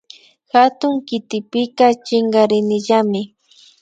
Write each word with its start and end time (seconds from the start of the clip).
Hatun 0.53 0.93
kitipika 1.07 1.85
chinkarinillami 2.05 3.21